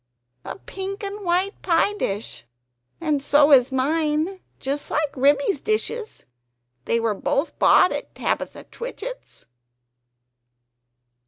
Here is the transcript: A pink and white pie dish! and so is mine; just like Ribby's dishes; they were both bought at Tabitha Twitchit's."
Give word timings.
A 0.43 0.55
pink 0.57 1.03
and 1.03 1.23
white 1.23 1.61
pie 1.61 1.93
dish! 1.93 2.43
and 2.99 3.21
so 3.21 3.51
is 3.51 3.71
mine; 3.71 4.39
just 4.59 4.89
like 4.89 5.15
Ribby's 5.15 5.61
dishes; 5.61 6.25
they 6.85 6.99
were 6.99 7.13
both 7.13 7.59
bought 7.59 7.91
at 7.91 8.15
Tabitha 8.15 8.63
Twitchit's." 8.63 9.45